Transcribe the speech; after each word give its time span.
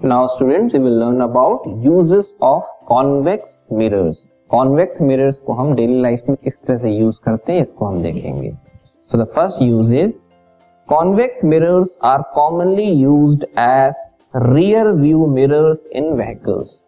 Now 0.00 0.26
students 0.26 0.74
we 0.74 0.80
will 0.80 0.98
learn 1.00 1.20
about 1.20 1.62
uses 1.84 2.34
of 2.42 2.64
convex 2.86 3.66
mirrors 3.72 4.16
convex 4.50 5.00
mirrors 5.02 5.38
को 5.38 5.52
हम 5.52 5.74
daily 5.74 6.00
life 6.02 6.28
में 6.28 6.36
किस 6.44 6.58
तरह 6.58 6.78
से 6.78 6.90
यूज़ 6.90 7.16
करते 7.24 7.52
हैं, 7.52 7.62
इसको 7.62 7.84
हम 7.84 8.02
देखेंगे। 8.02 8.50
So 8.50 9.18
the 9.18 9.26
first 9.34 9.62
use 9.62 9.94
is 9.94 10.12
convex 10.88 11.44
mirrors 11.44 11.96
are 12.04 12.22
commonly 12.34 12.84
used 12.84 13.44
as 13.58 14.04
rear 14.36 14.92
view 14.92 15.26
mirrors 15.26 15.82
in 15.92 16.12
vehicles 16.12 16.78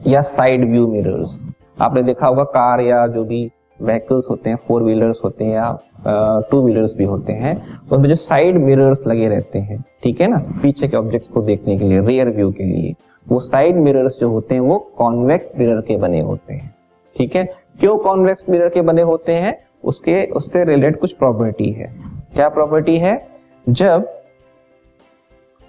या 0.00 0.20
साइड 0.30 0.70
व्यू 0.70 0.86
मिरर्स 0.86 1.40
आपने 1.80 2.02
देखा 2.02 2.26
होगा 2.26 2.44
कार 2.52 2.80
या 2.80 3.06
जो 3.06 3.24
भी 3.24 3.44
व्हीकल्स 3.80 4.24
होते 4.30 4.50
हैं 4.50 4.56
फोर 4.68 4.82
व्हीलर्स 4.82 5.20
होते 5.24 5.44
हैं 5.44 5.52
या 5.52 6.42
टू 6.50 6.62
व्हीलर्स 6.62 6.94
भी 6.96 7.04
होते 7.04 7.32
हैं 7.32 7.54
उसमें 7.82 8.08
जो 8.08 8.14
साइड 8.14 8.56
मिरर्स 8.56 9.06
लगे 9.06 9.28
रहते 9.28 9.58
हैं, 9.58 9.82
ठीक 10.02 10.20
है 10.20 10.26
ना? 10.26 10.38
पीछे 10.62 10.88
के 10.88 10.96
ऑब्जेक्ट्स 10.96 11.28
को 11.28 11.42
देखने 11.42 11.78
के 11.78 11.84
लिए 11.84 12.00
रियर 12.00 12.30
व्यू 12.30 12.50
के 12.52 12.64
लिए, 12.64 12.94
वो 13.26 13.40
साइड 13.40 13.76
मिरर्स 13.76 14.18
जो 14.20 14.28
होते 14.30 14.54
हैं, 14.54 14.60
वो 14.62 14.78
कॉन्वेक्स 14.98 15.58
मिरर 15.58 15.80
के 15.80 15.96
बने 15.96 16.20
होते 16.20 16.54
हैं, 16.54 16.74
ठीक 17.16 17.36
है? 17.36 17.44
क्यों 17.80 17.96
कॉन्वेक्स 17.98 18.48
मिरर 18.50 18.68
के 18.68 18.80
बने 18.80 19.02
होते 19.02 19.32
हैं? 19.32 19.56
उसके, 19.84 20.24
उससे 20.26 20.64
रिलेटेड 20.64 20.98
कुछ 21.00 21.12
प्रॉपर्टी 21.12 21.70
है। 21.70 21.94
क्या 22.34 22.48
प्रॉपर्टी 22.48 22.98
है? 22.98 23.26
जब 23.66 24.12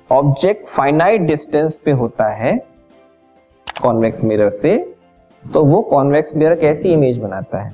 ऑब्जेक्ट 0.09 0.67
फाइनाइट 0.67 1.21
डिस्टेंस 1.21 1.77
पे 1.77 1.91
होता 1.91 2.27
है 2.33 2.57
कॉन्वेक्स 3.67 4.23
मिरर 4.23 4.49
से 4.49 4.75
तो 5.53 5.63
वो 5.65 5.81
कॉन्वेक्स 5.81 6.35
मिरर 6.35 6.55
कैसी 6.55 6.89
इमेज 6.89 7.17
बनाता 7.17 7.61
है? 7.61 7.71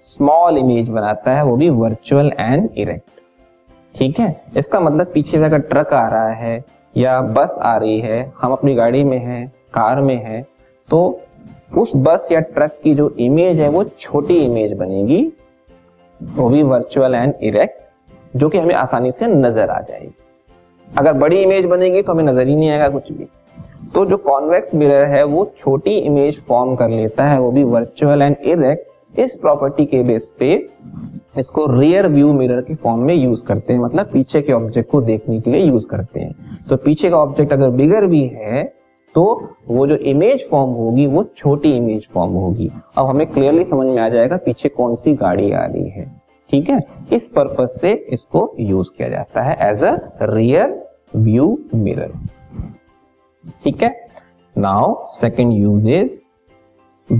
स्मॉल 0.00 0.58
इमेज 0.58 0.88
बनाता 0.88 1.32
है, 1.32 1.44
वो 1.44 1.56
भी 1.56 1.68
वर्चुअल 1.70 2.32
एंड 2.38 2.68
इरेक्ट 2.76 3.10
ठीक 3.94 4.18
है? 4.20 4.44
इसका 4.56 4.80
मतलब 4.80 5.10
पीछे 5.14 5.38
से 5.38 5.44
अगर 5.44 5.58
ट्रक 5.60 5.92
आ 5.92 6.08
रहा 6.08 6.30
है, 6.30 6.64
या 6.94 7.20
बस 7.20 7.56
आ 7.60 7.76
रही 7.76 8.00
है, 8.00 8.32
हम 8.40 8.52
अपनी 8.52 8.74
गाड़ी 8.74 9.02
में 9.04 9.18
हैं, 9.18 9.46
कार 9.74 10.00
में 10.00 10.16
हैं 10.16 10.42
तो 10.88 11.20
उस 11.78 11.92
बस 11.96 12.28
या 12.32 12.40
ट्रक 12.40 12.78
की 12.82 12.94
जो 12.94 13.08
इमेज 13.10 13.60
है, 13.60 13.68
वो 13.68 13.84
छोटी 13.84 14.36
इमेज 14.36 14.72
बनेगी, 14.78 15.22
वो 16.20 16.48
भी 16.48 16.62
वर्चुअल 16.62 17.14
एंड 17.14 17.34
इरेक्ट 17.42 18.36
जो 18.36 18.48
कि 18.48 18.58
हमें 18.58 18.74
आसानी 18.74 19.10
से 19.10 19.26
नज़र 19.26 19.70
आ 19.70 19.80
जाएगी। 19.80 20.14
अगर 20.88 21.12
बड़ी 21.12 21.40
इमेज 21.40 21.64
बनेगी 21.66 22.02
तो 22.02 22.12
हमें 22.12 22.24
नज़र 22.24 22.46
ही 22.46 22.56
नहीं 22.56 22.70
आएगा 22.70 22.88
कुछ 22.88 23.10
भी। 23.12 23.28
तो 23.94 24.04
जो 24.04 24.16
कॉन्वेक्स 24.16 24.74
मिरर 24.74 25.04
है, 25.06 25.22
वो 25.24 25.44
छोटी 25.58 25.96
इमेज 25.98 26.38
फॉर्म 26.46 26.74
कर 26.76 26.88
लेता 26.88 27.24
है, 27.24 27.40
वो 27.40 27.50
भी 27.52 27.62
वर्चुअल 27.64 28.22
एंड 28.22 28.36
इरेक्ट 28.42 29.18
इस 29.18 29.34
प्रॉपर्टी 29.40 29.84
के 29.86 30.02
बेस 30.02 30.30
पे 30.38 30.54
इसको 31.38 31.66
रियर 31.70 32.06
व्यू 32.08 32.32
मिरर 32.32 32.60
के 32.60 32.74
फॉर्म 32.74 33.00
में 33.00 33.14
यूज़ 33.14 33.44
करते 33.44 33.72
हैं 33.72 33.80
मतलब 33.80 34.10
पीछे 34.12 34.40
के 34.42 34.52
ऑब्जेक्ट 34.52 34.90
को 34.90 35.00
देखने 35.02 35.40
के 35.40 35.50
लिए 35.50 35.60
यूज़ 35.60 35.86
करते 35.86 36.20
हैं। 36.20 36.66
तो 36.68 36.76
पीछे 36.76 37.10
का 37.10 37.16
ऑब्जेक्ट 37.16 37.52
अगर 37.52 37.70
बिगर 37.72 38.06
भी 38.06 38.22
है 38.34 38.62
तो 39.14 39.24
वो 39.68 39.86
जो 39.86 39.96
इमेज 39.96 40.48
फॉर्म 40.50 40.70
होगी, 40.72 41.06
वो 41.06 41.24
छोटी 41.36 41.70
इमेज 41.72 42.06
फॉर्म 42.14 42.32
होगी। 42.34 42.70
अब 42.98 43.06
हमें 43.06 43.26
क्लियरली 43.26 43.64
समझ 43.64 43.86
में 43.86 43.98
आ 43.98 44.08
जाएगा 44.08 44.36
पीछे 44.36 44.68
कौन 44.68 44.94
सी 44.96 45.14
गाड़ी 45.14 45.50
आ 45.52 45.64
रही 45.64 45.88
है। 45.88 46.04
ठीक 46.50 46.70
है? 46.70 46.80
इस 47.12 47.28
पर्पज 47.28 47.80
से 47.80 47.92
इसको 48.12 48.52
यूज़ 48.60 48.88
किया 48.96 49.08
जाता 49.08 49.42
है 49.42 49.56
as 49.70 49.84
a 49.84 49.96
rear 50.24 50.80
view 51.16 51.58
mirror 51.74 52.12
now 54.64 54.94
second 55.12 55.52
use 55.52 55.88
is 55.88 56.22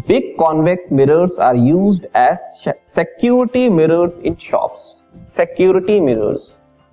Big 0.09 0.29
convex 0.37 0.87
mirrors 0.91 1.33
are 1.39 1.57
used 1.57 2.05
as 2.15 2.45
security 2.99 3.69
mirrors 3.69 4.13
in 4.21 4.37
shops. 4.45 4.85
Security 5.39 5.97
mirrors. 6.01 6.47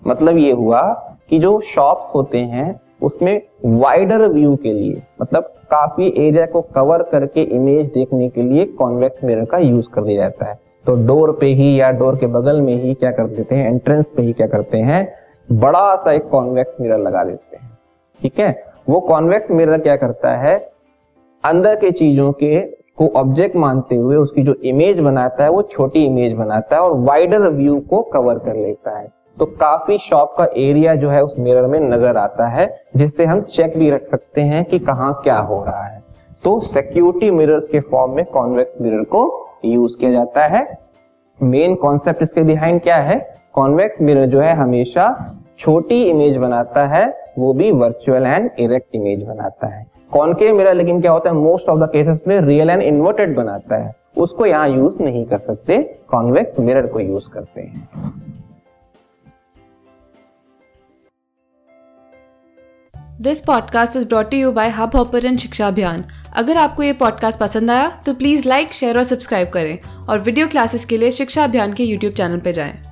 मतलब 0.07 0.37
ये 0.37 0.51
हुआ 0.51 0.81
कि 1.29 1.39
जो 1.39 1.59
शॉप्स 1.65 2.13
होते 2.15 2.37
हैं, 2.37 2.81
उसमें 3.01 3.41
वाइडर 3.65 4.27
व्यू 4.27 4.55
के 4.55 4.73
लिए 4.73 5.01
मतलब 5.21 5.43
काफ़ी 5.71 6.07
एरिया 6.17 6.45
को 6.45 6.61
कवर 6.61 7.03
करके 7.03 7.41
इमेज 7.41 7.85
देखने 7.93 8.29
के 8.29 8.41
लिए 8.41 8.65
कॉन्वेक्स 8.65 9.23
मिरर 9.23 9.45
का 9.45 9.57
यूज़ 9.57 9.87
कर 9.93 10.03
दिया 10.03 10.21
जाता 10.21 10.45
है। 10.45 10.59
तो 10.85 10.95
डोर 11.07 11.31
पे 11.31 11.45
ही 11.45 11.79
या 11.79 11.91
डोर 11.91 12.15
के 12.15 12.27
बगल 12.27 12.61
में 12.61 12.75
ही 12.83 12.93
क्या 12.93 13.11
कर 13.11 13.27
देते 13.27 13.55
हैं 13.55 13.67
एंट्रेंस 13.67 14.11
पे 14.17 14.21
ही 14.21 14.33
क्या 14.33 14.47
करते 14.47 14.77
हैं, 14.77 15.07
बड़ा 15.51 15.95
सा 15.95 16.11
एक 16.11 16.27
कॉन्वेक्स 16.29 16.81
मिरर 16.81 16.97
लगा 16.97 17.23
देते 17.23 17.57
हैं। 17.57 17.77
ठीक 18.21 18.39
है? 18.39 18.70
वो 18.89 18.99
कॉन्वेक्स 18.99 19.51
मिरर 19.51 19.77
क्या 19.77 19.95
करता 19.95 20.35
है? 20.35 20.71
अंदर 21.45 21.75
के 21.75 21.91
चीज़ों 21.91 22.31
के 22.31 22.59
को 22.97 23.07
ऑब्जेक्ट 23.07 23.55
मानते 23.55 23.95
हुए 23.95 24.15
उसकी 24.15 24.43
जो 24.43 24.53
इमेज 24.53 24.99
बनाता 24.99 25.43
है, 25.43 25.49
वो 25.49 25.61
छोटी 25.61 26.05
इमेज 26.05 26.33
बनाता 26.33 26.75
है 26.75 26.81
और 26.81 26.97
वाइडर 26.97 27.49
व्यू 27.49 27.79
को 27.79 28.01
कवर 28.01 28.35
कर 28.35 28.55
लेता 28.55 28.97
है। 28.99 29.07
तो 29.39 29.45
काफ़ी 29.45 29.97
शॉप 29.97 30.35
का 30.37 30.47
एरिया 30.57 30.95
जो 30.95 31.09
है 31.09 31.23
उस 31.23 31.35
मिरर 31.39 31.65
में 31.65 31.79
नज़र 31.79 32.17
आता 32.17 32.47
है, 32.47 32.83
जिससे 32.95 33.25
हम 33.25 33.41
चेक 33.41 33.77
भी 33.77 33.89
रख 33.89 34.03
सकते 34.03 34.41
हैं 34.41 34.65
कि 34.65 34.79
कहाँ 34.79 35.13
क्या 35.23 35.37
हो 35.37 35.63
रहा 35.63 35.83
है। 35.83 36.03
तो 36.43 36.59
सिक्योरिटी 36.59 37.31
मिरर्स 37.31 37.67
के 37.67 37.79
फॉर्म 37.79 38.11
में 38.11 38.25
कॉन्वेक्स 38.25 38.75
मिरर 38.81 39.03
को 39.03 39.49
यूज़ 39.65 39.97
किया 39.97 40.11
जाता 40.11 40.41
है। 40.41 40.77
मेन 41.43 41.75
कॉन्सेप्ट 41.75 42.21
इसके 42.21 42.41
बिहाइंड 42.41 42.81
क्या 42.81 42.97
है? 42.97 43.35
कॉन्वेक्स 43.53 44.01
मिरर 44.01 44.25
जो 44.25 44.39
है 44.39 44.53
हमेशा 44.53 45.35
छोटी 45.59 46.03
इमेज 46.03 46.37
बनाता 46.37 46.87
है 46.87 47.20
वो 47.37 47.53
भी 47.53 47.71
वर्चुअल 47.71 48.25
एंड 48.25 48.49
इरेक्ट 48.59 48.95
इमेज 48.95 49.23
बनाता 49.23 49.67
है। 49.67 49.85
कॉनकेव 50.11 50.55
मिरर 50.55 50.73
लेकिन 50.73 51.01
क्या 51.01 51.11
होता 51.11 51.29
है 51.29 51.35
मोस्ट 51.35 51.69
ऑफ़ 51.69 51.79
द 51.79 51.83
केसेस 51.83 52.19
में 52.27 52.39
रियल 52.41 52.69
एंड 52.69 52.81
इन्वर्टेड 52.81 53.35
बनाता 53.35 53.77
है। 53.77 53.93
उसको 54.17 54.45
यहाँ 54.45 54.69
यूज़ 54.69 55.03
नहीं 55.03 55.25
कर 55.25 55.37
सकते 55.37 55.77
कॉन्वेक्स 56.07 56.59
मिरर 56.59 56.87
को 56.87 56.99
यूज़ 56.99 57.29
करते 57.29 57.61
हैं। 57.61 57.89
This 63.21 63.41
podcast 63.41 63.97
is 63.97 64.07
brought 64.07 64.33
you 64.33 64.51
by 64.51 64.69
hub 64.69 64.95
hopper 64.95 65.35
शिक्षा 65.37 65.67
अभियान 65.67 66.03
अगर 66.35 66.57
आपको 66.57 66.83
ये 66.83 66.93
पॉडकास्ट 66.93 67.39
पसंद 67.39 67.71
आया 67.71 67.89
तो 68.05 68.13
प्लीज़ 68.13 68.47
लाइक 68.49 68.73
शेयर 68.73 68.97
और 68.97 69.03
सब्सक्राइब 69.03 69.49
करें। 69.49 69.77
और 70.09 70.19
वीडियो 70.19 70.47
क्लासेस 70.47 70.85
के 70.85 70.97
लिए 70.97 71.11
शिक्षा 71.11 71.43
अभियान 71.43 71.73
के 71.73 71.83
यूट्यूब 71.83 72.13
चैनल 72.13 72.39
पर 72.39 72.51
जाएँ। 72.51 72.90